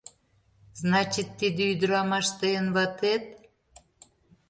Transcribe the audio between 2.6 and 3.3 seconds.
ватет?